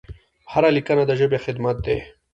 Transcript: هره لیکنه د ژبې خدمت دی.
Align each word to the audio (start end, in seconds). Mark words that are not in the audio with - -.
هره 0.53 0.69
لیکنه 0.77 1.03
د 1.07 1.11
ژبې 1.19 1.39
خدمت 1.45 1.77
دی. 1.85 1.97